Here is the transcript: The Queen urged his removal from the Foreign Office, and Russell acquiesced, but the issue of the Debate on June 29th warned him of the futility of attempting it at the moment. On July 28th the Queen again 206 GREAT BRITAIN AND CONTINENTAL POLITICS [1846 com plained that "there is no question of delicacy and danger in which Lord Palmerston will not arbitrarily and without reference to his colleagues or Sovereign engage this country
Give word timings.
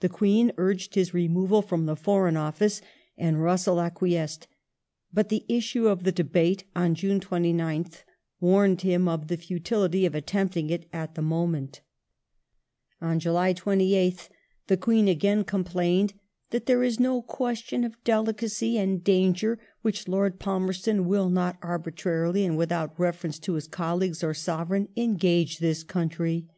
The 0.00 0.08
Queen 0.08 0.50
urged 0.56 0.96
his 0.96 1.14
removal 1.14 1.62
from 1.62 1.86
the 1.86 1.94
Foreign 1.94 2.36
Office, 2.36 2.80
and 3.16 3.40
Russell 3.40 3.78
acquiesced, 3.80 4.48
but 5.14 5.28
the 5.28 5.44
issue 5.46 5.86
of 5.86 6.02
the 6.02 6.10
Debate 6.10 6.64
on 6.74 6.96
June 6.96 7.20
29th 7.20 8.02
warned 8.40 8.80
him 8.80 9.06
of 9.06 9.28
the 9.28 9.36
futility 9.36 10.04
of 10.04 10.16
attempting 10.16 10.68
it 10.68 10.88
at 10.92 11.14
the 11.14 11.22
moment. 11.22 11.80
On 13.00 13.20
July 13.20 13.54
28th 13.54 14.30
the 14.66 14.76
Queen 14.76 15.06
again 15.06 15.44
206 15.44 15.72
GREAT 15.72 15.76
BRITAIN 15.76 16.00
AND 16.00 16.08
CONTINENTAL 16.08 16.10
POLITICS 16.10 16.10
[1846 16.10 16.10
com 16.10 16.10
plained 16.10 16.12
that 16.50 16.66
"there 16.66 16.82
is 16.82 16.98
no 16.98 17.22
question 17.22 17.84
of 17.84 18.02
delicacy 18.02 18.78
and 18.78 19.04
danger 19.04 19.52
in 19.52 19.58
which 19.82 20.08
Lord 20.08 20.40
Palmerston 20.40 21.04
will 21.06 21.30
not 21.30 21.56
arbitrarily 21.62 22.44
and 22.44 22.56
without 22.58 22.98
reference 22.98 23.38
to 23.38 23.52
his 23.52 23.68
colleagues 23.68 24.24
or 24.24 24.34
Sovereign 24.34 24.88
engage 24.96 25.58
this 25.60 25.84
country 25.84 26.48